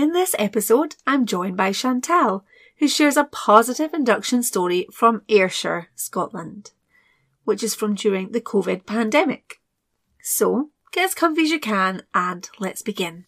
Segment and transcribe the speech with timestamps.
[0.00, 2.42] In this episode, I'm joined by Chantalle,
[2.78, 6.70] who shares a positive induction story from Ayrshire, Scotland,
[7.44, 9.60] which is from during the COVID pandemic.
[10.22, 13.26] So, get as comfy as you can and let's begin.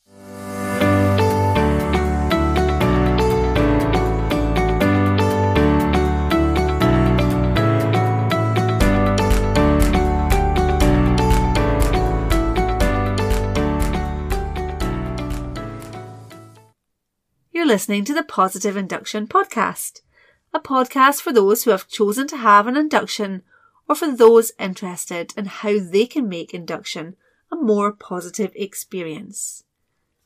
[17.62, 20.00] You're listening to the Positive Induction Podcast,
[20.52, 23.42] a podcast for those who have chosen to have an induction
[23.88, 27.14] or for those interested in how they can make induction
[27.52, 29.62] a more positive experience.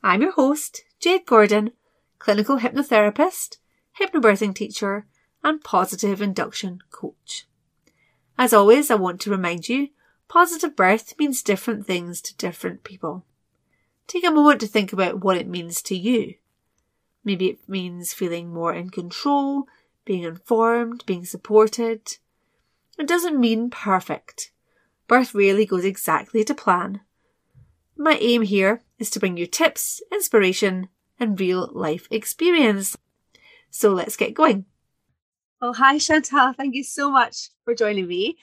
[0.01, 1.73] I'm your host, Jade Gordon,
[2.17, 3.57] clinical hypnotherapist,
[4.01, 5.05] hypnobirthing teacher,
[5.43, 7.45] and positive induction coach.
[8.35, 9.89] As always, I want to remind you
[10.27, 13.25] positive birth means different things to different people.
[14.07, 16.33] Take a moment to think about what it means to you.
[17.27, 19.67] Maybe it means feeling more in control,
[20.05, 21.99] being informed, being supported.
[22.97, 24.51] It doesn't mean perfect.
[25.09, 27.01] Birth rarely goes exactly to plan.
[27.97, 30.87] My aim here is to bring you tips, inspiration,
[31.19, 32.95] and real life experience.
[33.71, 34.63] So let's get going.
[35.61, 36.55] Oh, hi, Chantalle.
[36.55, 38.37] Thank you so much for joining me.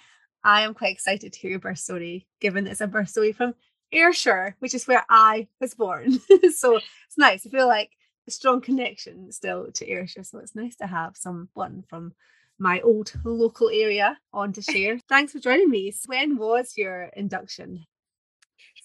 [0.44, 3.54] I am quite excited to hear your birth story, given it's a birth story from
[3.92, 6.20] Ayrshire, which is where I was born.
[6.54, 7.46] so it's nice.
[7.46, 7.90] I feel like
[8.30, 10.24] strong connection still to Ayrshire.
[10.24, 12.12] So it's nice to have someone from
[12.58, 14.98] my old local area on to share.
[15.08, 15.90] Thanks for joining me.
[15.90, 17.84] So when was your induction?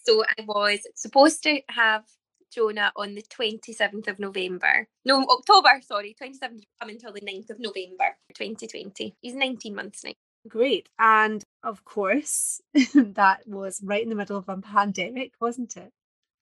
[0.03, 2.03] So I was supposed to have
[2.51, 4.87] Jonah on the 27th of November.
[5.05, 6.15] No, October, sorry.
[6.19, 9.15] 27th come until the 9th of November 2020.
[9.21, 10.13] He's 19 months now.
[10.47, 10.89] Great.
[10.97, 12.61] And of course,
[12.93, 15.91] that was right in the middle of a pandemic, wasn't it?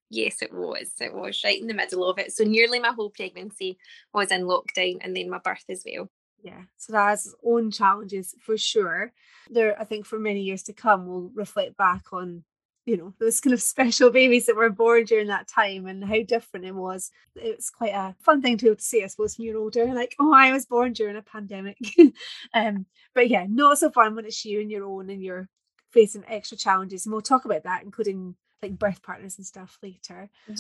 [0.10, 0.92] Yes, it was.
[1.02, 2.32] It was right in the middle of it.
[2.32, 3.78] So nearly my whole pregnancy
[4.14, 6.10] was in lockdown and then my birth as well.
[6.44, 9.12] Yeah, so that has own challenges for sure.
[9.50, 12.44] There, I think, for many years to come, we'll reflect back on,
[12.86, 16.22] you know, those kind of special babies that were born during that time and how
[16.22, 17.12] different it was.
[17.36, 20.52] It's quite a fun thing to see, I suppose, when you're older, like, oh, I
[20.54, 21.78] was born during a pandemic.
[22.54, 25.50] um, but yeah, not so fun when it's you and your own and you're
[25.92, 27.06] facing extra challenges.
[27.06, 30.30] And we'll talk about that, including like birth partners and stuff later.
[30.48, 30.56] Yeah.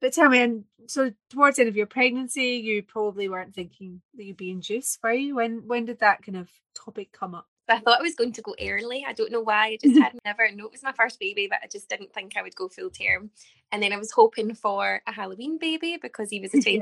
[0.00, 4.02] But tell me, and so towards the end of your pregnancy, you probably weren't thinking
[4.14, 5.36] that you'd be induced, were you?
[5.36, 7.46] When when did that kind of topic come up?
[7.68, 9.04] I thought I was going to go early.
[9.06, 9.66] I don't know why.
[9.66, 12.36] I just had never know it was my first baby, but I just didn't think
[12.36, 13.30] I would go full term.
[13.72, 16.80] And then I was hoping for a Halloween baby because he was a 20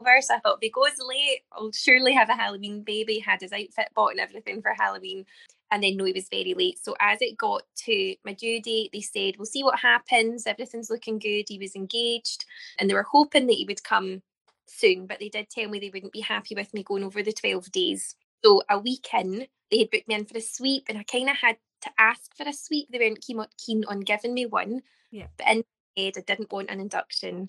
[0.00, 0.20] over.
[0.20, 3.18] So I thought if he goes late, I'll surely have a Halloween baby.
[3.18, 5.26] Had his outfit bought and everything for Halloween
[5.70, 6.78] and then no, he was very late.
[6.82, 10.46] So as it got to my due date, they said, We'll see what happens.
[10.46, 11.46] Everything's looking good.
[11.48, 12.44] He was engaged.
[12.78, 14.22] And they were hoping that he would come
[14.66, 17.32] soon, but they did tell me they wouldn't be happy with me going over the
[17.32, 18.16] 12 days.
[18.44, 21.30] So a week in, they had booked me in for a sweep, and I kind
[21.30, 22.88] of had to ask for a sweep.
[22.90, 23.24] They weren't
[23.58, 24.82] keen on giving me one.
[25.10, 25.26] Yeah.
[25.36, 25.64] But in
[25.96, 27.48] my head, I didn't want an induction.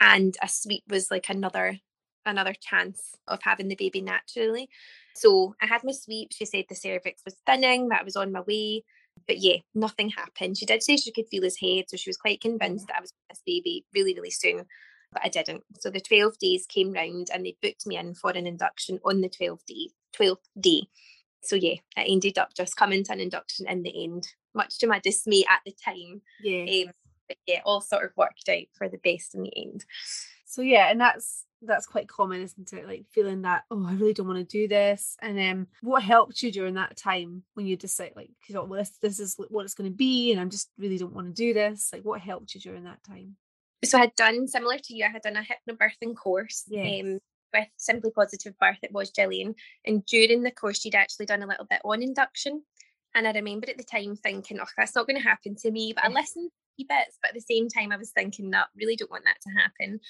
[0.00, 1.80] And a sweep was like another
[2.26, 4.68] another chance of having the baby naturally.
[5.14, 6.32] So I had my sweep.
[6.32, 8.84] She said the cervix was thinning, that I was on my way.
[9.26, 10.58] But yeah, nothing happened.
[10.58, 13.00] She did say she could feel his head, so she was quite convinced that I
[13.00, 14.66] was with this baby really, really soon.
[15.12, 15.64] But I didn't.
[15.78, 19.22] So the 12 days came round and they booked me in for an induction on
[19.22, 19.90] the 12th day.
[20.18, 20.82] 12th day.
[21.42, 24.86] So yeah, I ended up just coming to an induction in the end, much to
[24.86, 26.22] my dismay at the time.
[26.42, 26.86] Yeah.
[26.86, 26.92] Um,
[27.28, 29.84] but yeah, all sort of worked out for the best in the end.
[30.46, 32.86] So yeah, and that's that's quite common, isn't it?
[32.86, 35.16] Like feeling that, oh, I really don't want to do this.
[35.20, 38.78] And then um, what helped you during that time when you decide like you well,
[38.78, 41.32] this this is what it's going to be, and i'm just really don't want to
[41.32, 41.90] do this.
[41.92, 43.36] Like what helped you during that time?
[43.84, 46.64] So I had done similar to you, I had done a hypnobirthing course.
[46.68, 47.02] Yes.
[47.02, 47.18] Um,
[47.52, 49.54] with Simply Positive Birth, it was Gillian.
[49.84, 52.62] And during the course, she'd actually done a little bit on induction.
[53.14, 55.92] And I remember at the time thinking, oh, that's not going to happen to me.
[55.94, 56.50] But I listened
[56.84, 59.50] bits, but at the same time, I was thinking, no, really don't want that to
[59.58, 60.00] happen.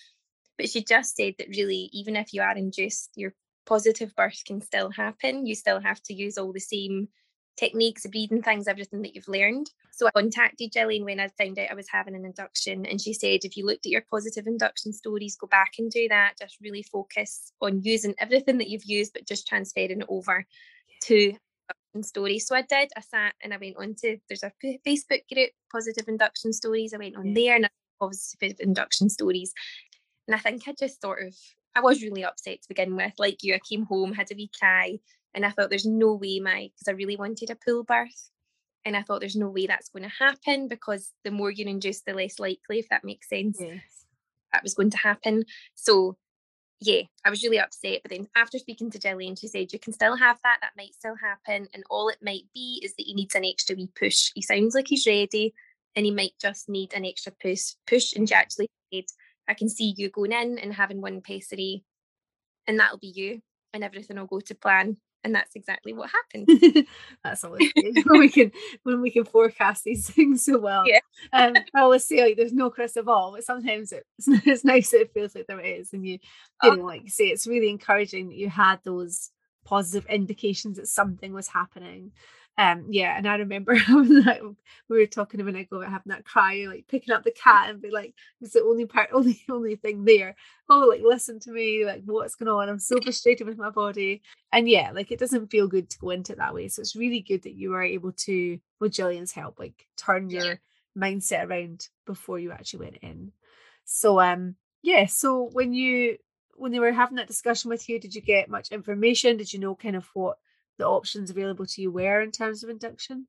[0.57, 3.35] But she just said that really, even if you are induced, your
[3.67, 5.47] positive birth can still happen.
[5.47, 7.09] You still have to use all the same
[7.57, 9.71] techniques, of breathing things, everything that you've learned.
[9.93, 13.15] So I contacted Gillian when I found out I was having an induction, and she
[13.15, 16.35] said, if you looked at your positive induction stories, go back and do that.
[16.39, 20.45] Just really focus on using everything that you've used, but just transferring it over
[21.05, 21.33] to
[22.03, 22.47] stories.
[22.47, 22.91] So I did.
[22.95, 24.53] I sat and I went on to there's a
[24.87, 26.93] Facebook group, Positive Induction Stories.
[26.93, 27.69] I went on there and I
[27.99, 29.53] positive induction stories.
[30.27, 31.35] And I think I just sort of,
[31.75, 33.13] I was really upset to begin with.
[33.19, 34.99] Like you, I came home, had a wee cry,
[35.35, 38.31] and I thought there's no way my, because I really wanted a pool birth.
[38.85, 42.03] And I thought there's no way that's going to happen because the more you induce,
[42.03, 43.59] the less likely, if that makes sense.
[43.61, 43.83] Yes.
[44.53, 45.45] that was going to happen.
[45.75, 46.17] So
[46.81, 48.01] yeah, I was really upset.
[48.03, 50.95] But then after speaking to Gillian, she said, You can still have that, that might
[50.95, 51.69] still happen.
[51.73, 54.31] And all it might be is that he needs an extra wee push.
[54.35, 55.55] He sounds like he's ready
[55.95, 58.13] and he might just need an extra push push.
[58.15, 59.05] And she actually said,
[59.49, 61.85] I can see you going in and having one pessary,
[62.67, 64.97] and that'll be you, and everything will go to plan
[65.27, 66.87] and that's exactly what happened.
[67.25, 68.53] that's always good when we can
[68.85, 70.85] when we can forecast these things so well.
[70.87, 71.01] Yeah.
[71.33, 75.01] Um, I always say like there's no crystal ball, but sometimes it's it's nice that
[75.01, 76.13] it feels like there is, and you
[76.63, 76.75] you oh.
[76.75, 79.31] know like you say it's really encouraging that you had those
[79.65, 82.13] positive indications that something was happening
[82.59, 84.41] um yeah and i remember that
[84.89, 87.71] we were talking a minute ago about having that cry like picking up the cat
[87.71, 90.37] and be like it's the only part only only thing there.
[90.69, 92.69] Oh like listen to me like what's going on?
[92.69, 94.23] I'm so frustrated with my body.
[94.53, 96.69] And yeah like it doesn't feel good to go into it that way.
[96.69, 100.45] So it's really good that you were able to with Gillian's help like turn your
[100.45, 100.55] yeah.
[100.97, 103.33] mindset around before you actually went in.
[103.85, 106.19] So um yeah so when you
[106.55, 109.37] when they were having that discussion with you did you get much information?
[109.37, 110.39] Did you know kind of what
[110.79, 113.27] the options available to you were in terms of induction?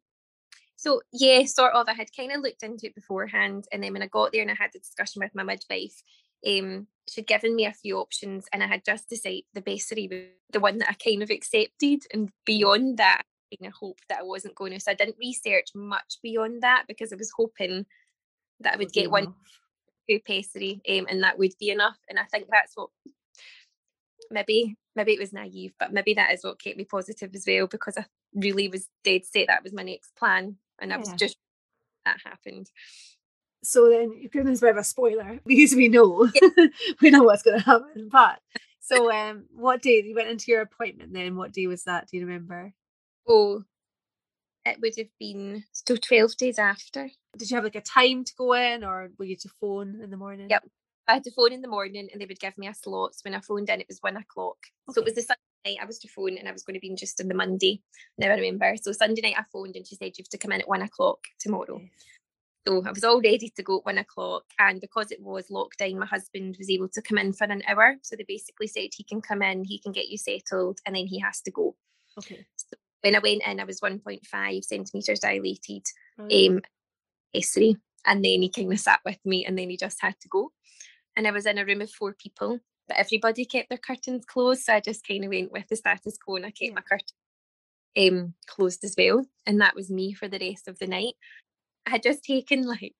[0.75, 1.87] So yeah, sort of.
[1.89, 4.51] I had kind of looked into it beforehand, and then when I got there and
[4.51, 6.03] I had the discussion with my midwife,
[6.47, 10.21] um, she'd given me a few options, and I had just decided the pessary was
[10.51, 14.19] the one that I kind of accepted, and beyond that, I kind of hoped that
[14.19, 14.79] I wasn't going to.
[14.79, 17.85] So I didn't research much beyond that because I was hoping
[18.59, 19.33] that I would get one
[20.07, 21.97] two pessary, um, and that would be enough.
[22.07, 22.89] And I think that's what
[24.31, 27.67] maybe maybe it was naive, but maybe that is what kept me positive as well
[27.67, 31.37] because I really was dead set that was my next plan, and I was just
[32.05, 32.69] that happened.
[33.63, 36.67] So then you're giving us a bit of a spoiler because we know yeah.
[37.01, 38.09] we know what's going to happen.
[38.11, 38.39] But
[38.79, 41.13] so um, what day you went into your appointment?
[41.13, 42.07] Then what day was that?
[42.07, 42.73] Do you remember?
[43.27, 43.63] Oh,
[44.65, 47.09] it would have been still twelve days after.
[47.37, 50.09] Did you have like a time to go in, or were you to phone in
[50.09, 50.49] the morning?
[50.49, 50.63] Yep,
[51.07, 53.15] I had to phone in the morning and they would give me a slot.
[53.15, 54.57] So when I phoned in, it was one o'clock.
[54.89, 54.93] Okay.
[54.93, 56.81] So it was the Sunday night I was to phone and I was going to
[56.81, 57.81] be in just on the Monday.
[58.17, 58.75] Now I remember.
[58.81, 60.81] So Sunday night I phoned and she said, You have to come in at one
[60.81, 61.79] o'clock tomorrow.
[61.81, 61.91] Yes.
[62.67, 64.43] So I was all ready to go at one o'clock.
[64.59, 67.95] And because it was lockdown, my husband was able to come in for an hour.
[68.01, 71.07] So they basically said he can come in, he can get you settled, and then
[71.07, 71.77] he has to go.
[72.19, 72.45] Okay.
[72.57, 75.85] So when I went in, I was 1.5 centimetres dilated,
[76.17, 76.49] right.
[76.49, 76.61] um.
[78.05, 80.51] And then he kind of sat with me and then he just had to go
[81.17, 84.63] and I was in a room of four people, but everybody kept their curtains closed.
[84.63, 87.17] So I just kind of went with the status quo and I kept my curtain
[87.97, 89.25] um, closed as well.
[89.45, 91.15] And that was me for the rest of the night.
[91.87, 92.93] I had just taken like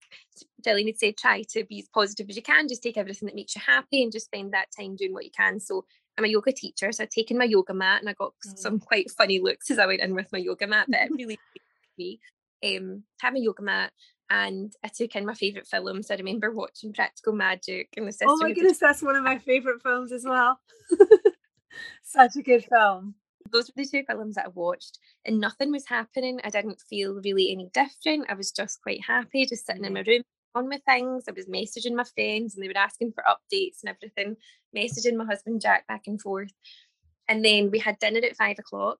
[0.63, 3.35] Gillian had said, try to be as positive as you can, just take everything that
[3.35, 5.59] makes you happy and just spend that time doing what you can.
[5.59, 5.85] So
[6.17, 8.57] I'm a yoga teacher, so I'd taken my yoga mat and I got mm.
[8.57, 11.37] some quite funny looks as I went in with my yoga mat, but it really
[11.99, 12.19] me.
[12.65, 13.91] Um, have my yoga mat,
[14.29, 16.11] and I took in my favourite films.
[16.11, 18.25] I remember watching Practical Magic and the oh Sister.
[18.27, 20.59] Oh my goodness, that's one of my favourite films as well.
[22.03, 23.15] Such a good film.
[23.51, 26.39] Those were the two films that I watched, and nothing was happening.
[26.43, 28.29] I didn't feel really any different.
[28.29, 30.05] I was just quite happy, just sitting in mm-hmm.
[30.05, 30.23] my room
[30.55, 31.25] on my things.
[31.29, 34.35] I was messaging my friends, and they were asking for updates and everything.
[34.75, 36.51] Messaging my husband Jack back and forth,
[37.29, 38.99] and then we had dinner at five o'clock.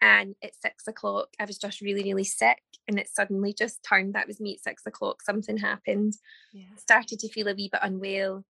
[0.00, 2.62] And at six o'clock, I was just really, really sick.
[2.88, 4.14] And it suddenly just turned.
[4.14, 5.22] That was me at six o'clock.
[5.22, 6.14] Something happened.
[6.52, 6.74] Yeah.
[6.76, 8.44] Started to feel a wee bit unwell.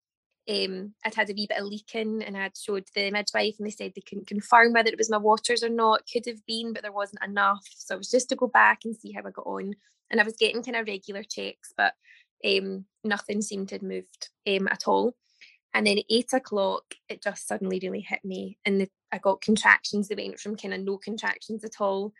[0.49, 3.71] Um, I'd had a wee bit of leaking and I'd showed the midwife and they
[3.71, 6.03] said they couldn't confirm whether it was my waters or not.
[6.11, 7.67] Could have been, but there wasn't enough.
[7.75, 9.73] So it was just to go back and see how I got on.
[10.09, 11.93] And I was getting kind of regular checks, but
[12.43, 15.15] um, nothing seemed to have moved um, at all.
[15.73, 18.57] And then at eight o'clock, it just suddenly really hit me.
[18.65, 22.13] And the, I got contractions that went from kind of no contractions at all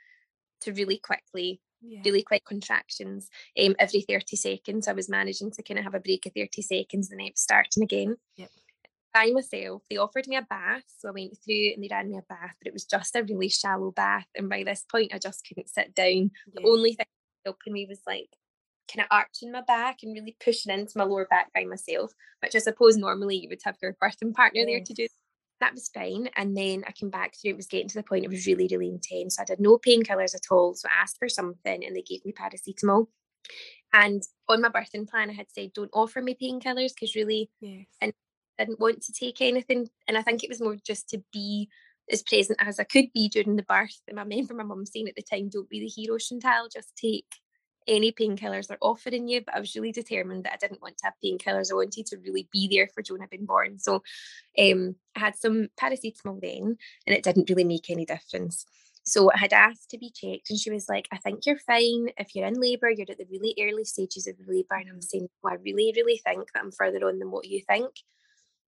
[0.61, 2.01] to really quickly, yeah.
[2.05, 3.29] really quick contractions.
[3.61, 6.61] Um, every 30 seconds, I was managing to kind of have a break of 30
[6.61, 8.17] seconds and then was starting again.
[8.37, 8.49] Yep.
[9.13, 10.83] By myself, they offered me a bath.
[10.99, 13.23] So I went through and they ran me a bath, but it was just a
[13.23, 14.27] really shallow bath.
[14.35, 16.31] And by this point, I just couldn't sit down.
[16.47, 16.61] Yeah.
[16.61, 17.07] The only thing
[17.45, 18.29] helping me was like
[18.91, 22.55] kind of arching my back and really pushing into my lower back by myself, which
[22.55, 25.07] I suppose normally you would have your birthing partner there to do.
[25.59, 26.29] That was fine.
[26.35, 28.67] And then I came back through, it was getting to the point it was really,
[28.71, 29.39] really intense.
[29.39, 30.73] I had no painkillers at all.
[30.73, 33.07] So I asked for something and they gave me paracetamol.
[33.93, 37.85] And on my birthing plan, I had said, don't offer me painkillers because really, yes.
[38.01, 38.13] and
[38.59, 39.89] I didn't want to take anything.
[40.07, 41.69] And I think it was more just to be
[42.11, 44.01] as present as I could be during the birth.
[44.07, 46.95] And I remember my mum saying at the time, don't be the hero, Chantalle, just
[46.95, 47.27] take
[47.89, 51.05] any painkillers they're offering you, but I was really determined that I didn't want to
[51.05, 51.71] have painkillers.
[51.71, 53.79] I wanted to really be there for Jonah being born.
[53.79, 54.03] So
[54.57, 56.77] um, I had some paracetamol then,
[57.07, 58.65] and it didn't really make any difference.
[59.03, 62.09] So I had asked to be checked, and she was like, I think you're fine.
[62.17, 64.75] If you're in labour, you're at the really early stages of labour.
[64.75, 67.61] And I'm saying, well, I really, really think that I'm further on than what you
[67.67, 67.91] think.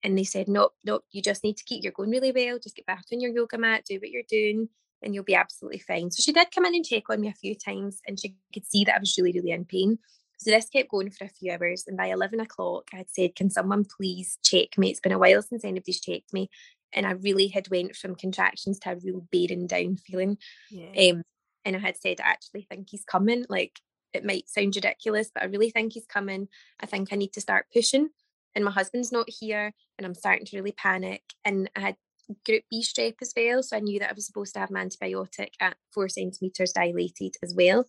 [0.03, 2.59] And they said, Nope, nope, you just need to keep you're going really well.
[2.59, 4.69] Just get back on your yoga mat, do what you're doing,
[5.03, 6.11] and you'll be absolutely fine.
[6.11, 8.67] So she did come in and check on me a few times, and she could
[8.67, 9.99] see that I was really, really in pain.
[10.39, 11.85] So this kept going for a few hours.
[11.87, 14.91] And by 11 o'clock, I had said, Can someone please check me?
[14.91, 16.51] It's been a while since anybody's checked me
[16.93, 20.39] and I really had went from contractions to a real bearing down feeling.
[20.71, 21.11] Yeah.
[21.11, 21.23] Um,
[21.65, 23.45] and I had said, I actually think he's coming.
[23.49, 23.79] Like
[24.13, 26.49] it might sound ridiculous, but I really think he's coming.
[26.81, 28.11] I think I need to start pushing.
[28.55, 31.23] And my husband's not here, and I'm starting to really panic.
[31.45, 31.97] And I had
[32.47, 34.77] group B strep as well, so I knew that I was supposed to have an
[34.77, 37.87] antibiotic at four centimeters dilated as well,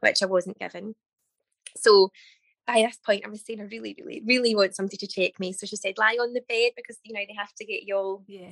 [0.00, 0.94] which I wasn't given.
[1.76, 2.10] So
[2.66, 5.52] by this point, I was saying, I really, really, really want somebody to check me.
[5.52, 7.96] So she said, lie on the bed because, you know, they have to get you
[7.96, 8.50] all yeah.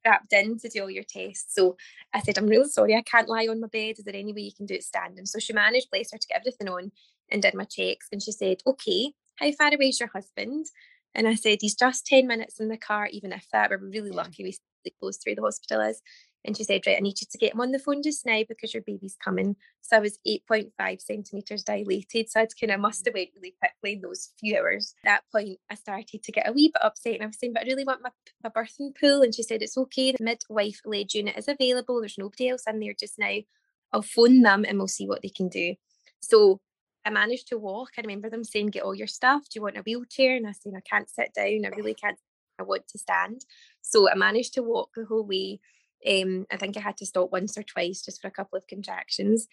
[0.00, 1.54] strapped in to do all your tests.
[1.54, 1.76] So
[2.12, 3.96] I said, I'm really sorry, I can't lie on my bed.
[3.98, 5.24] Is there any way you can do it standing?
[5.24, 6.92] So she managed, bless her, to get everything on
[7.30, 8.08] and did my checks.
[8.12, 10.66] And she said, okay, how far away is your husband?
[11.14, 14.10] And I said, he's just 10 minutes in the car, even if that, we're really
[14.10, 14.56] lucky we
[15.00, 16.02] close through the hospital is.
[16.44, 18.42] And she said, Right, I need you to get him on the phone just now
[18.46, 19.56] because your baby's coming.
[19.80, 22.28] So I was 8.5 centimetres dilated.
[22.28, 23.06] So I'd kind of must mm.
[23.06, 24.94] have went really quickly in those few hours.
[25.04, 27.54] At that point, I started to get a wee bit upset and I was saying,
[27.54, 28.10] But I really want my,
[28.42, 29.22] my birthing pool.
[29.22, 30.12] And she said, It's okay.
[30.12, 32.00] The midwife led unit is available.
[32.00, 33.36] There's nobody else in there just now.
[33.92, 35.76] I'll phone them and we'll see what they can do.
[36.20, 36.60] So
[37.04, 37.90] I managed to walk.
[37.98, 39.42] I remember them saying, Get all your stuff.
[39.44, 40.36] Do you want a wheelchair?
[40.36, 41.64] And I said, I can't sit down.
[41.64, 42.18] I really can't.
[42.58, 43.44] I want to stand.
[43.82, 45.60] So I managed to walk the whole way
[46.06, 48.66] um, I think I had to stop once or twice just for a couple of
[48.66, 49.46] contractions.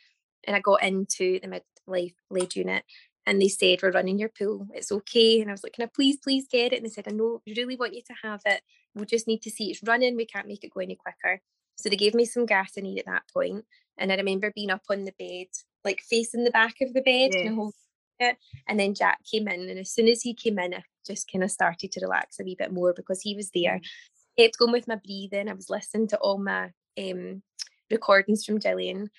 [0.46, 2.84] And I got into the midwife led unit
[3.26, 4.68] and they said, We're running your pool.
[4.74, 5.40] It's okay.
[5.42, 6.78] And I was like, Can I please, please get it?
[6.78, 8.62] And they said, I know, really want you to have it.
[8.96, 10.16] We just need to see it's running.
[10.16, 11.42] We can't make it go any quicker.
[11.76, 13.66] So they gave me some gas I need at that point.
[13.98, 15.48] And I remember being up on the bed,
[15.84, 17.74] like facing the back of the bed, yes.
[18.20, 18.38] it.
[18.68, 19.70] And then Jack came in.
[19.70, 22.44] And as soon as he came in, I just kind of started to relax a
[22.44, 23.80] wee bit more because he was there.
[23.80, 23.86] Mm
[24.38, 25.50] kept going with my breathing.
[25.50, 27.42] I was listening to all my um,
[27.90, 29.10] recordings from Gillian,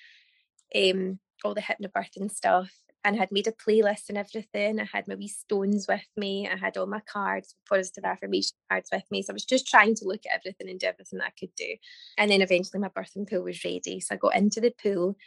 [0.75, 2.71] um, all the hypnobirthing stuff,
[3.03, 4.79] and I had made a playlist and everything.
[4.79, 6.47] I had my wee stones with me.
[6.47, 9.21] I had all my cards, positive affirmation cards with me.
[9.21, 11.53] So I was just trying to look at everything and do everything that I could
[11.55, 11.75] do.
[12.17, 13.99] And then eventually my birthing pool was ready.
[13.99, 15.17] So I got into the pool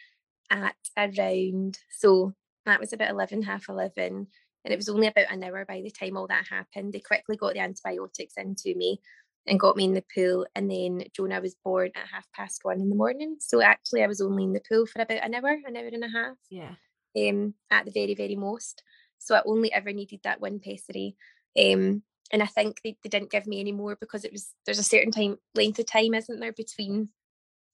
[0.51, 2.35] at around, so
[2.65, 4.27] that was about 11, half 11.
[4.65, 6.93] And it was only about an hour by the time all that happened.
[6.93, 9.01] They quickly got the antibiotics into me
[9.47, 10.47] and got me in the pool.
[10.57, 13.37] And then Jonah was born at half past one in the morning.
[13.39, 16.05] So actually, I was only in the pool for about an hour, an hour and
[16.05, 16.37] a half.
[16.51, 16.75] Yeah.
[17.17, 18.83] Um, at the very, very most.
[19.19, 21.17] So I only ever needed that one pessary.
[21.59, 24.81] Um, and I think they, they didn't give me any more because it was there's
[24.81, 27.09] a certain time length of time, isn't there, between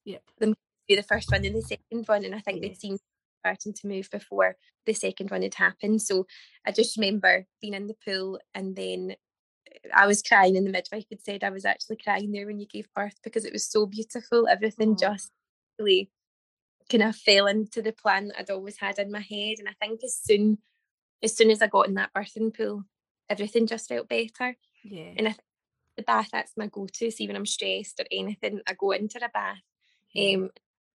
[0.05, 0.23] yep.
[0.39, 0.55] them
[0.89, 2.25] the first one and the second one.
[2.25, 2.99] And I think they'd seen
[3.41, 6.03] starting to move before the second one had happened.
[6.03, 6.27] So
[6.67, 9.17] I just remember being in the pool and then
[9.95, 12.67] I was crying, and the midwife had said I was actually crying there when you
[12.67, 14.47] gave birth because it was so beautiful.
[14.47, 15.31] Everything just
[15.79, 16.11] really
[16.91, 19.57] kind of fell into the plan that I'd always had in my head.
[19.59, 20.59] And I think as soon
[21.23, 22.85] as soon as I got in that birthing pool,
[23.31, 24.57] everything just felt better.
[24.85, 25.15] Yeah.
[25.17, 25.47] And I think
[25.97, 27.11] the bath that's my go-to.
[27.11, 29.63] See when I'm stressed or anything, I go into a bath.
[30.13, 30.37] Yeah.
[30.37, 30.51] Um bath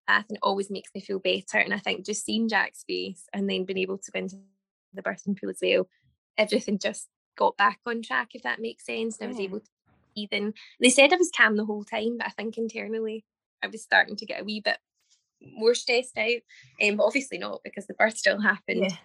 [0.08, 1.58] and it always makes me feel better.
[1.58, 4.38] And I think just seeing Jack's face and then being able to go into
[4.94, 5.88] the birthing pool as well,
[6.38, 9.18] everything just got back on track, if that makes sense.
[9.20, 9.68] And I was able to
[10.16, 13.24] even they said I was calm the whole time, but I think internally
[13.64, 14.78] I was starting to get a wee bit
[15.42, 16.42] more stressed out.
[16.82, 18.84] Um, but obviously not because the birth still happened.
[18.84, 18.96] Yeah.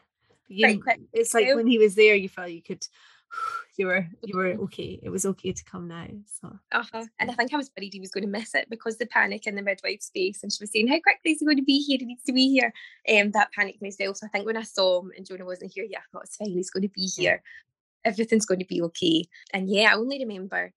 [0.48, 0.82] You,
[1.12, 2.86] it's like when he was there, you felt you could
[3.76, 5.00] you were you were okay.
[5.02, 6.06] It was okay to come now.
[6.40, 7.06] So uh-huh.
[7.18, 9.46] and I think I was worried he was going to miss it because the panic
[9.46, 11.80] in the midwife's face and she was saying, How quickly is he going to be
[11.80, 11.98] here?
[11.98, 12.72] He needs to be here.
[13.08, 14.14] Um that panicked well.
[14.14, 16.36] So I think when I saw him and Jonah wasn't here, yeah, I thought it's
[16.36, 17.42] fine, he's going to be here
[18.04, 19.24] everything's going to be okay.
[19.52, 20.72] And yeah, I only remember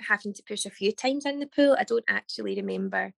[0.00, 1.76] having to push a few times in the pool.
[1.78, 3.12] I don't actually remember.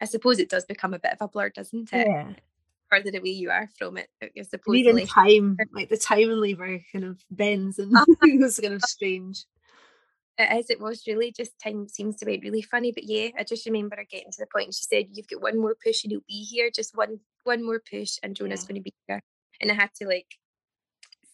[0.00, 2.06] I suppose it does become a bit of a blur, doesn't it?
[2.08, 2.32] Yeah.
[2.90, 4.76] Further away you are from it, I suppose.
[4.76, 8.14] even time, like the time and lever kind of bends and uh-huh.
[8.22, 9.44] it was kind of strange.
[10.38, 12.92] It is, it was really just time seems to be really funny.
[12.92, 15.42] But yeah, I just remember her getting to the point and she said, You've got
[15.42, 18.68] one more push and you'll be here, just one one more push and Jonah's yeah.
[18.68, 19.22] going to be here.
[19.60, 20.26] And I had to like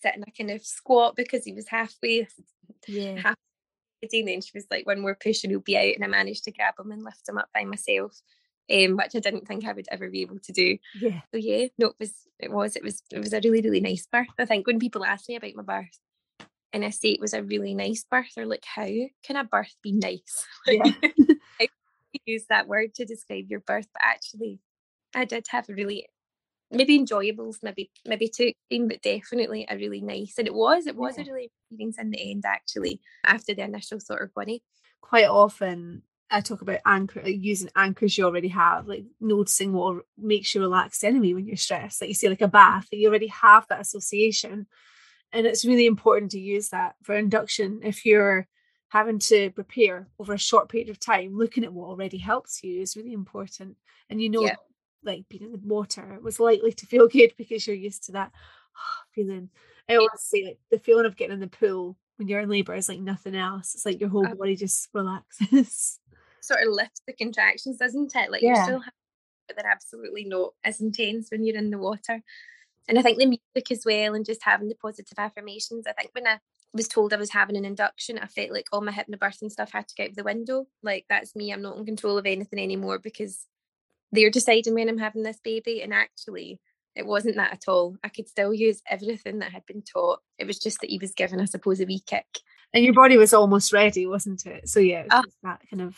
[0.03, 2.27] sit in a kind of squat because he was halfway.
[2.89, 3.15] Yeah.
[3.15, 3.37] Halfway
[4.13, 5.95] and then she was like, one more push and he'll be out.
[5.95, 8.21] And I managed to grab him and lift him up by myself.
[8.69, 10.79] Um, which I didn't think I would ever be able to do.
[11.01, 11.21] Yeah.
[11.33, 14.07] So yeah, no, it was it was it was it was a really, really nice
[14.11, 14.27] birth.
[14.39, 17.43] I think when people ask me about my birth and I say it was a
[17.43, 18.89] really nice birth, they're like, How
[19.25, 20.47] can a birth be nice?
[20.67, 20.93] yeah.
[22.27, 24.61] use that word to describe your birth, but actually,
[25.15, 26.09] I did have a really
[26.71, 30.35] maybe enjoyables, maybe maybe too extreme, but definitely a really nice.
[30.39, 31.25] And it was, it was yeah.
[31.25, 34.63] a really experience in the end, actually, after the initial sort of bunny.
[35.01, 40.05] Quite often, I talk about anchor like using anchors you already have, like noticing what
[40.19, 42.01] makes you relaxed anyway when you're stressed.
[42.01, 44.67] Like you see, like a bath, you already have that association.
[45.33, 48.47] And it's really important to use that for induction if you're
[48.89, 52.81] having to prepare over a short period of time, looking at what already helps you
[52.81, 53.77] is really important.
[54.11, 54.55] And you know, yeah.
[55.05, 58.33] like being in the water was likely to feel good because you're used to that
[58.77, 59.51] oh, feeling.
[59.89, 62.75] I always say like the feeling of getting in the pool when you're in labor
[62.75, 63.75] is like nothing else.
[63.75, 66.01] It's like your whole body just relaxes.
[66.43, 68.31] Sort of lifts the contractions, doesn't it?
[68.31, 68.55] Like yeah.
[68.55, 68.83] you're still
[69.47, 72.23] but they're absolutely not as intense when you're in the water.
[72.89, 75.87] And I think the music as well and just having the positive affirmations.
[75.87, 76.39] I think when I
[76.73, 79.89] was told I was having an induction, I felt like all my hypnobirthing stuff had
[79.89, 80.67] to go out the window.
[80.83, 81.53] Like that's me.
[81.53, 83.47] I'm not in control of anything anymore because
[84.13, 85.83] they're deciding when I'm having this baby.
[85.83, 86.61] And actually,
[86.95, 87.97] it wasn't that at all.
[88.05, 90.21] I could still use everything that had been taught.
[90.39, 92.27] It was just that he was given, I suppose, a wee kick.
[92.73, 94.69] And your body was almost ready, wasn't it?
[94.69, 95.31] So yeah, it was oh.
[95.43, 95.97] that kind of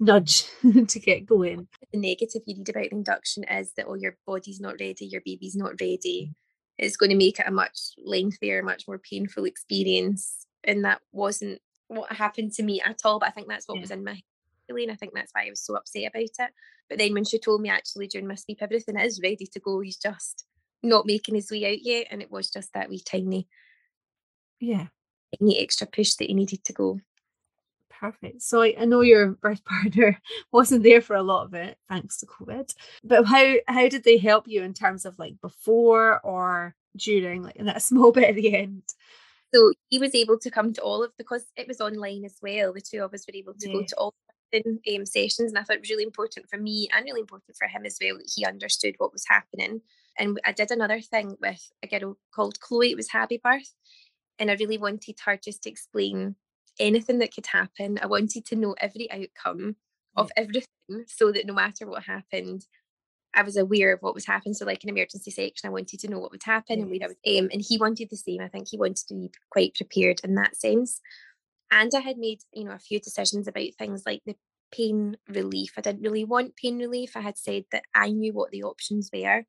[0.00, 0.44] nudge
[0.88, 1.68] to get going.
[1.92, 5.56] The negative you read about induction is that oh your body's not ready, your baby's
[5.56, 6.30] not ready.
[6.30, 6.34] Mm.
[6.78, 10.46] It's going to make it a much lengthier, much more painful experience.
[10.62, 13.18] And that wasn't what happened to me at all.
[13.18, 13.80] But I think that's what yeah.
[13.80, 14.22] was in my head.
[14.68, 16.50] And I think that's why I was so upset about it.
[16.88, 19.80] But then when she told me actually during my sweep, everything is ready to go.
[19.80, 20.44] He's just
[20.82, 22.08] not making his way out yet.
[22.10, 23.48] And it was just that wee tiny,
[24.60, 24.86] yeah,
[25.38, 27.00] tiny extra push that he needed to go.
[28.00, 28.42] Perfect.
[28.42, 30.20] So I, I know your birth partner
[30.52, 32.72] wasn't there for a lot of it, thanks to COVID.
[33.04, 37.56] But how how did they help you in terms of like before or during, like
[37.56, 38.82] in that small bit at the end?
[39.54, 42.72] So he was able to come to all of because it was online as well.
[42.72, 43.72] The two of us were able to yeah.
[43.72, 44.14] go to all
[44.52, 47.56] in um, sessions, and I thought it was really important for me and really important
[47.56, 49.80] for him as well that he understood what was happening.
[50.18, 52.90] And I did another thing with a girl called Chloe.
[52.90, 53.72] It was Happy Birth,
[54.38, 56.36] and I really wanted her just to explain
[56.78, 57.98] anything that could happen.
[58.02, 59.76] I wanted to know every outcome
[60.16, 60.30] of mm.
[60.36, 62.66] everything so that no matter what happened,
[63.34, 64.54] I was aware of what was happening.
[64.54, 67.08] So, like an emergency section, I wanted to know what would happen and where I
[67.08, 67.48] would aim.
[67.52, 68.40] And he wanted the same.
[68.40, 71.00] I think he wanted to be quite prepared in that sense.
[71.70, 74.34] And I had made, you know, a few decisions about things like the
[74.72, 75.74] pain relief.
[75.76, 77.16] I didn't really want pain relief.
[77.16, 79.44] I had said that I knew what the options were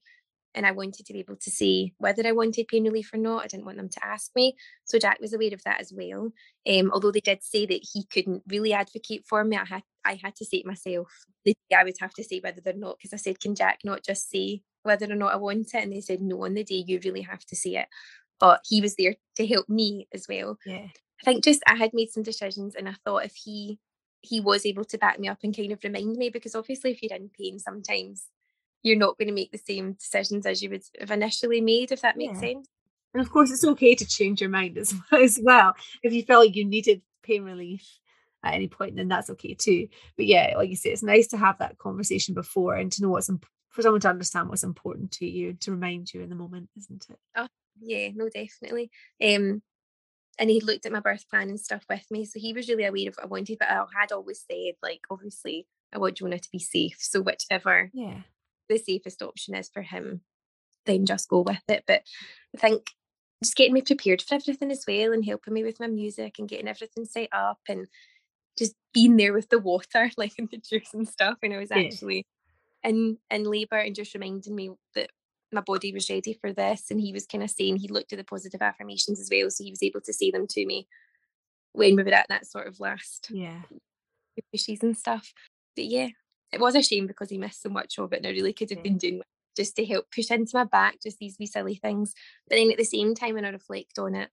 [0.56, 3.44] and I wanted to be able to say whether I wanted pain relief or not.
[3.44, 4.56] I didn't want them to ask me.
[4.86, 6.32] So Jack was aware of that as well.
[6.68, 10.20] Um, although they did say that he couldn't really advocate for me, I had I
[10.22, 11.26] had to say it myself.
[11.48, 14.30] I would have to say whether or not, because I said, can Jack not just
[14.30, 15.84] say whether or not I want it?
[15.84, 17.88] And they said, no, on the day you really have to say it.
[18.40, 20.58] But he was there to help me as well.
[20.66, 20.88] Yeah.
[21.22, 23.80] I think just I had made some decisions and I thought if he
[24.22, 27.02] he was able to back me up and kind of remind me because obviously if
[27.02, 28.26] you're in pain sometimes
[28.84, 32.02] you're not going to make the same decisions as you would have initially made, if
[32.02, 32.54] that makes yeah.
[32.54, 32.68] sense.
[33.14, 35.74] And of course, it's okay to change your mind as, as well.
[36.04, 37.86] If you felt like you needed pain relief
[38.44, 39.88] at any point, then that's okay too.
[40.16, 43.10] But yeah, like you say, it's nice to have that conversation before and to know
[43.10, 46.36] what's imp- for someone to understand what's important to you, to remind you in the
[46.36, 47.20] moment, isn't it?
[47.36, 47.48] Oh,
[47.80, 48.90] yeah, no, definitely.
[49.24, 49.62] Um,
[50.40, 52.86] and he looked at my birth plan and stuff with me, so he was really
[52.86, 53.60] aware of what I wanted.
[53.60, 56.98] But I had always said, like, obviously, I want Jonah to be safe.
[57.00, 58.22] So whichever yeah
[58.70, 60.22] the safest option is for him,
[60.86, 61.84] then just go with it.
[61.88, 62.04] But
[62.56, 62.92] I think
[63.44, 66.48] just getting me prepared for everything as well and helping me with my music and
[66.48, 67.88] getting everything set up and
[68.58, 71.72] just being there with the water, like in the juice and stuff when I was
[71.72, 72.26] actually
[72.84, 72.92] yeah.
[72.92, 75.10] in in labour and just reminding me that
[75.52, 76.92] my body was ready for this.
[76.92, 79.50] And he was kind of saying he looked at the positive affirmations as well.
[79.50, 80.88] So he was able to say them to me
[81.74, 83.62] when we were at that sort of last yeah
[84.52, 85.34] pushes and stuff.
[85.76, 86.10] But yeah,
[86.52, 88.70] it was a shame because he missed so much of it and I really could
[88.72, 89.22] have been doing
[89.56, 92.14] just to help push into my back just these wee silly things.
[92.48, 94.30] But then at the same time when I reflect on it,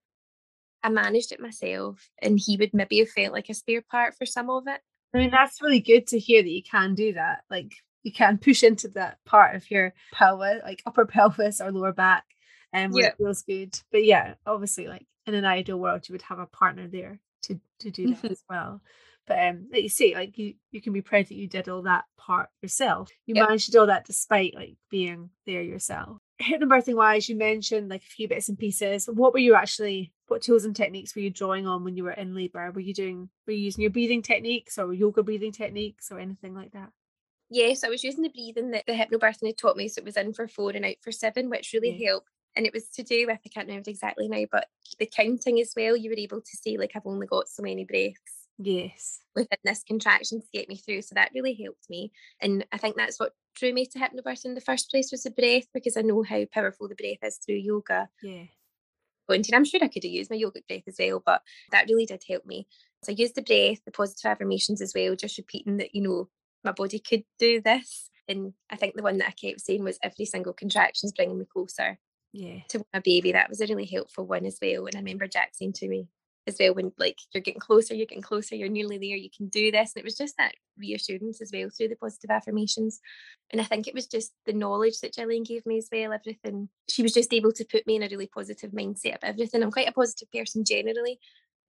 [0.83, 4.27] I managed it myself and he would maybe have felt like a spare part for
[4.27, 4.81] some of it.
[5.15, 7.43] I mean that's really good to hear that you can do that.
[7.51, 7.75] Like
[8.07, 12.25] you can push into that part of your pelvis, like upper pelvis or lower back,
[12.73, 13.07] and um, yeah.
[13.07, 13.77] it feels good.
[13.91, 17.61] But yeah, obviously, like in an ideal world, you would have a partner there to
[17.81, 18.81] to do that as well.
[19.27, 21.83] But um, like you say, like you, you can be proud that you did all
[21.83, 23.09] that part yourself.
[23.27, 23.49] You yep.
[23.49, 26.19] managed to do all that despite like being there yourself.
[26.41, 29.09] Hypnobirthing wise, you mentioned like a few bits and pieces.
[29.13, 32.13] What were you actually what tools and techniques were you drawing on when you were
[32.13, 32.71] in labour?
[32.73, 36.55] Were you doing were you using your breathing techniques or yoga breathing techniques or anything
[36.55, 36.91] like that?
[37.49, 39.89] Yes, I was using the breathing that the hypnobirthing had taught me.
[39.89, 42.11] So it was in for four and out for seven, which really yeah.
[42.11, 42.29] helped.
[42.57, 44.67] And it was to do with I can't remember exactly now, but
[44.99, 45.97] the counting as well.
[45.97, 49.21] You were able to say like I've only got so many breaths Yes.
[49.35, 51.03] Within this contraction to get me through.
[51.03, 52.13] So that really helped me.
[52.41, 55.31] And I think that's what drew me to hypnobirth in the first place was the
[55.31, 58.09] breath because I know how powerful the breath is through yoga.
[58.23, 58.45] Yeah.
[59.29, 61.43] And I'm sure I could have used my yogic breath as well, but
[61.73, 62.67] that really did help me.
[63.03, 66.29] So I used the breath, the positive affirmations as well, just repeating that, you know,
[66.65, 68.09] my body could do this.
[68.29, 71.39] And I think the one that I kept saying was every single contraction is bringing
[71.39, 71.99] me closer
[72.33, 72.61] Yeah.
[72.69, 73.33] to my baby.
[73.33, 74.87] That was a really helpful one as well.
[74.87, 76.09] And I remember Jack saying to me
[76.47, 79.49] as well, when like you're getting closer, you're getting closer, you're nearly there, you can
[79.49, 79.93] do this.
[79.95, 83.01] And it was just that reassurance as well through the positive affirmations.
[83.51, 86.69] And I think it was just the knowledge that Gillian gave me as well, everything.
[86.89, 89.63] She was just able to put me in a really positive mindset of everything.
[89.63, 91.19] I'm quite a positive person generally,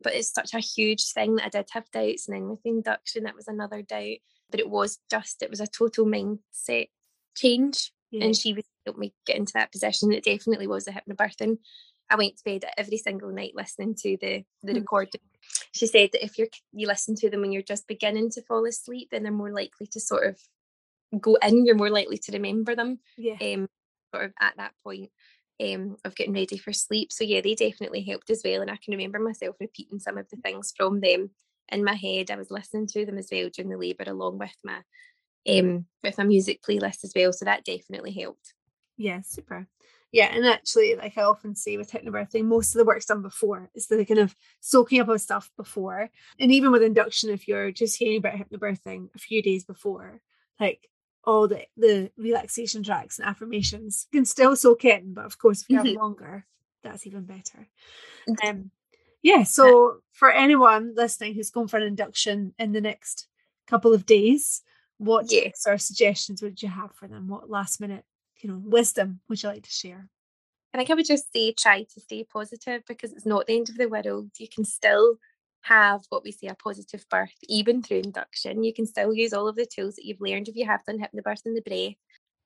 [0.02, 2.28] but it's such a huge thing that I did have doubts.
[2.28, 4.18] And then with the induction, that was another doubt.
[4.50, 6.90] But it was just, it was a total mindset
[7.36, 7.92] change.
[8.12, 8.26] Yeah.
[8.26, 10.14] And she was helped me get into that position.
[10.14, 11.58] It definitely was a hypnobirthing.
[12.10, 14.78] I went to bed every single night listening to the the Hmm.
[14.80, 15.22] recording.
[15.74, 18.66] She said that if you're you listen to them when you're just beginning to fall
[18.66, 20.40] asleep, then they're more likely to sort of
[21.22, 21.66] go in.
[21.66, 23.00] You're more likely to remember them.
[23.18, 23.38] yeah.
[23.42, 23.68] Um,
[24.14, 25.12] sort of at that point
[25.60, 27.12] um of getting ready for sleep.
[27.12, 28.62] So yeah, they definitely helped as well.
[28.62, 31.32] And I can remember myself repeating some of the things from them
[31.70, 32.32] in my head.
[32.32, 34.84] I was listening to them as well during the labour, along with my
[35.50, 37.34] um with my music playlist as well.
[37.34, 38.54] So that definitely helped.
[38.98, 39.68] Yeah, super.
[40.12, 43.70] Yeah, and actually, like I often say with hypnobirthing, most of the work's done before.
[43.76, 46.10] It's the kind of soaking up of stuff before.
[46.40, 50.22] And even with induction, if you're just hearing about hypnobirthing a few days before,
[50.60, 50.88] like
[51.26, 55.14] all the, the relaxation tracks and affirmations can still soak in.
[55.14, 56.46] But of course, if you have longer,
[56.84, 57.68] that's even better.
[58.46, 58.72] Um,
[59.22, 63.28] yeah, so for anyone listening who's going for an induction in the next
[63.68, 64.62] couple of days,
[65.00, 65.42] what Yeah.
[65.42, 67.28] tips or suggestions would you have for them?
[67.28, 68.06] What last minute,
[68.48, 70.10] you know, wisdom would you like to share?
[70.74, 73.70] I think I would just say try to stay positive because it's not the end
[73.70, 74.32] of the world.
[74.38, 75.18] You can still
[75.62, 78.64] have what we say a positive birth, even through induction.
[78.64, 81.00] You can still use all of the tools that you've learned if you have done
[81.00, 81.96] hypnobirth and the breath.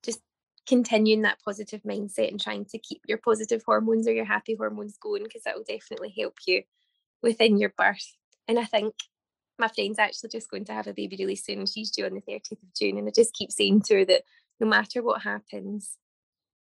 [0.04, 0.22] Just
[0.68, 4.98] continuing that positive mindset and trying to keep your positive hormones or your happy hormones
[4.98, 6.64] going because that will definitely help you
[7.22, 8.16] within your birth.
[8.48, 8.94] And I think
[9.60, 11.66] my friend's actually just going to have a baby really soon.
[11.66, 12.98] She's due on the 30th of June.
[12.98, 14.24] And I just keep saying to her that
[14.62, 15.98] no matter what happens,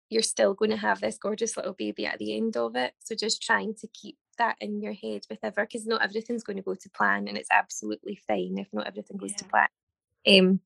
[0.10, 2.94] you're still going to have this gorgeous little baby at the end of it.
[3.00, 6.58] So just trying to keep that in your head with ever because not everything's going
[6.58, 9.68] to go to plan and it's absolutely fine if not everything goes to plan.
[10.28, 10.62] Um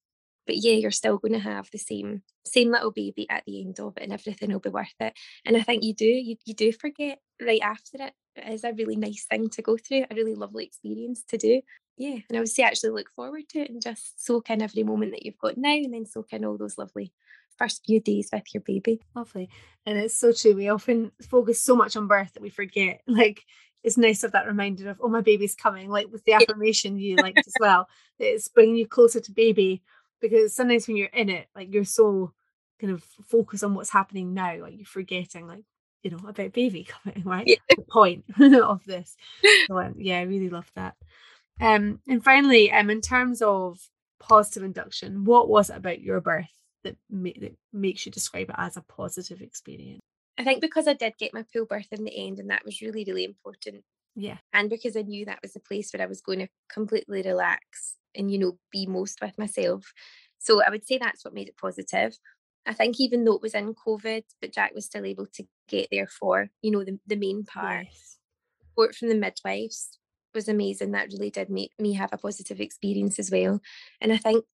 [0.45, 3.79] but yeah, you're still going to have the same same little baby at the end
[3.79, 5.13] of it and everything will be worth it.
[5.45, 8.13] And I think you do, you, you do forget right after it.
[8.36, 11.62] It is a really nice thing to go through, a really lovely experience to do.
[11.97, 12.17] Yeah.
[12.27, 15.12] And I would say actually look forward to it and just soak in every moment
[15.12, 17.13] that you've got now and then soak in all those lovely
[17.58, 19.01] first few days with your baby.
[19.15, 19.49] Lovely.
[19.86, 20.56] And it's so true.
[20.56, 23.01] We often focus so much on birth that we forget.
[23.08, 23.45] Like
[23.84, 25.89] it's nice of that reminder of, oh, my baby's coming.
[25.89, 27.88] Like with the affirmation you liked as well.
[28.17, 29.84] that It's bringing you closer to baby
[30.21, 32.34] because sometimes when you're in it, like you're so
[32.79, 35.63] kind of focused on what's happening now, like you're forgetting like,
[36.01, 37.45] you know, about baby coming, right?
[37.45, 37.56] Yeah.
[37.69, 39.15] The point of this.
[39.67, 40.95] So um, yeah, I really love that.
[41.61, 43.79] Um, and finally, um, in terms of
[44.19, 46.49] positive induction, what was it about your birth
[46.83, 50.01] that, ma- that makes you describe it as a positive experience?
[50.37, 52.81] I think because I did get my pool birth in the end and that was
[52.81, 53.83] really, really important.
[54.15, 57.23] Yeah, And because I knew that was the place where I was going to completely
[57.23, 59.91] relax and, you know, be most with myself.
[60.37, 62.15] So I would say that's what made it positive.
[62.65, 65.87] I think even though it was in COVID, but Jack was still able to get
[65.91, 67.85] there for, you know, the, the main part.
[67.85, 68.17] yes.
[68.61, 69.97] support from the midwives
[70.34, 70.91] was amazing.
[70.91, 73.62] That really did make me have a positive experience as well.
[74.02, 74.46] And I think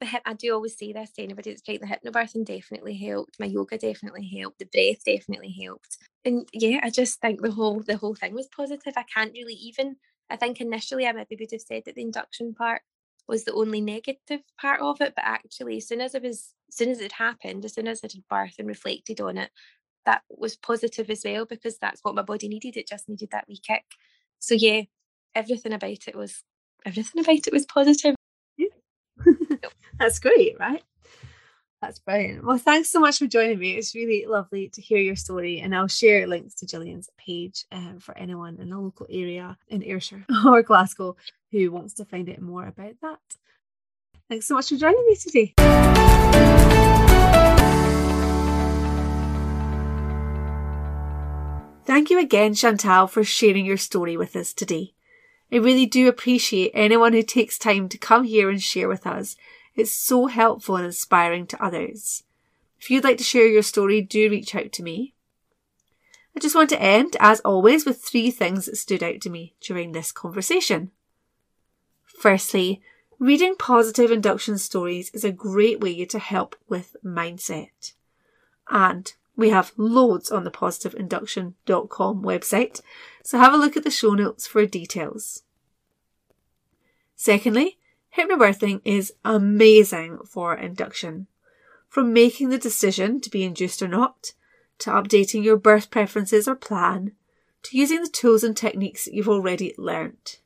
[0.00, 3.38] the hip, I do always say this to anybody that's tried the hypnobirthing definitely helped.
[3.38, 4.58] My yoga definitely helped.
[4.58, 5.98] The breath definitely helped.
[6.24, 8.94] And yeah, I just think the whole the whole thing was positive.
[8.96, 9.96] I can't really even.
[10.30, 12.82] I think initially I maybe would have said that the induction part
[13.28, 16.76] was the only negative part of it, but actually, as soon as it was, as
[16.76, 19.50] soon as it happened, as soon as I did birth and reflected on it,
[20.06, 22.76] that was positive as well because that's what my body needed.
[22.76, 23.84] It just needed that wee kick.
[24.38, 24.82] So yeah,
[25.34, 26.42] everything about it was
[26.84, 28.14] everything about it was positive.
[28.56, 28.68] Yeah.
[29.98, 30.82] That's great, right?
[31.82, 32.44] That's brilliant.
[32.44, 33.72] Well, thanks so much for joining me.
[33.72, 38.00] It's really lovely to hear your story, and I'll share links to Gillian's page um,
[38.00, 41.16] for anyone in the local area in Ayrshire or Glasgow
[41.50, 43.18] who wants to find out more about that.
[44.28, 45.54] Thanks so much for joining me today.
[51.86, 54.94] Thank you again, Chantalle, for sharing your story with us today.
[55.52, 59.36] I really do appreciate anyone who takes time to come here and share with us.
[59.74, 62.22] It's so helpful and inspiring to others.
[62.78, 65.14] If you'd like to share your story, do reach out to me.
[66.36, 69.54] I just want to end, as always, with three things that stood out to me
[69.60, 70.90] during this conversation.
[72.04, 72.80] Firstly,
[73.18, 77.92] reading positive induction stories is a great way to help with mindset.
[78.70, 82.80] And we have loads on the positiveinduction.com website,
[83.22, 85.42] so have a look at the show notes for details.
[87.16, 87.78] Secondly,
[88.16, 91.26] hypnobirthing is amazing for induction.
[91.88, 94.32] From making the decision to be induced or not,
[94.78, 97.12] to updating your birth preferences or plan,
[97.64, 100.40] to using the tools and techniques that you've already learnt.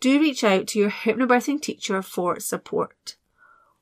[0.00, 3.16] Do reach out to your hypnobirthing teacher for support.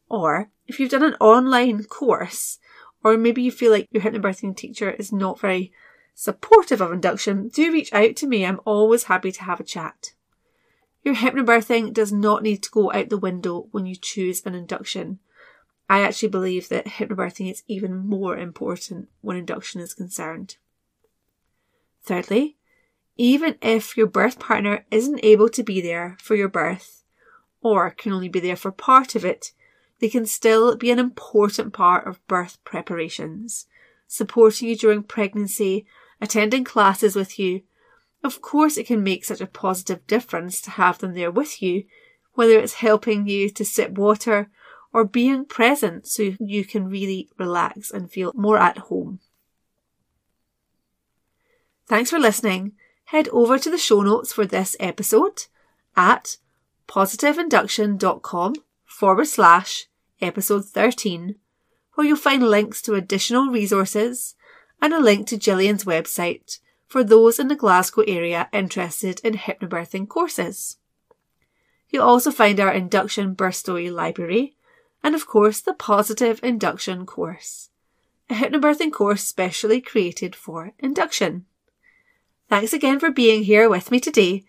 [0.09, 2.59] Or if you've done an online course,
[3.03, 5.73] or maybe you feel like your hypnobirthing teacher is not very
[6.21, 8.45] supportive of induction, do reach out to me.
[8.45, 10.13] I'm always happy to have a chat.
[11.03, 15.19] Your hypnobirthing does not need to go out the window when you choose an induction.
[15.89, 20.59] I actually believe that hypnobirthing is even more important when induction is concerned.
[22.03, 22.59] Thirdly,
[23.17, 27.03] even if your birth partner isn't able to be there for your birth
[27.63, 29.53] or can only be there for part of it,
[30.01, 33.69] they can still be an important part of birth preparations,
[34.07, 35.87] supporting you during pregnancy,
[36.21, 37.63] attending classes with you.
[38.23, 41.85] Of course, it can make such a positive difference to have them there with you,
[42.35, 44.51] whether it's helping you to sip water
[44.93, 49.21] or being present so you can really relax and feel more at home.
[51.87, 52.73] Thanks for listening.
[53.07, 55.47] Head over to the show notes for this episode
[55.97, 56.37] at
[56.87, 58.55] positiveinduction.com
[58.85, 59.87] forward slash
[60.21, 61.37] episode 13,
[61.95, 64.35] where you'll find links to additional resources
[64.81, 70.09] and a link to Gillian's website for those in the Glasgow area interested in hypnobirthing
[70.09, 70.79] courses.
[71.89, 74.57] You'll also find our induction birth story library
[75.03, 77.71] and of course the positive induction course,
[78.29, 81.47] a hypnobirthing course specially created for induction.
[82.49, 84.45] Thanks again for being here with me today.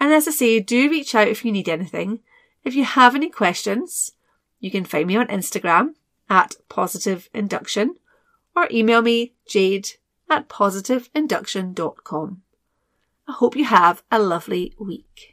[0.00, 2.20] And as I say, do reach out if you need anything.
[2.64, 4.12] If you have any questions,
[4.58, 5.94] you can find me on Instagram
[6.30, 7.96] at positive induction
[8.56, 9.90] or email me jade
[10.30, 12.42] at positiveinduction.com.
[13.28, 15.31] I hope you have a lovely week.